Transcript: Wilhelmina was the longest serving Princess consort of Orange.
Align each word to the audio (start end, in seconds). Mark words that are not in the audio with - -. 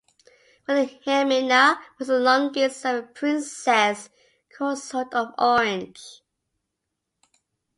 Wilhelmina 0.67 1.79
was 1.99 2.07
the 2.07 2.17
longest 2.17 2.81
serving 2.81 3.13
Princess 3.13 4.09
consort 4.49 5.13
of 5.13 5.27
Orange. 5.37 6.21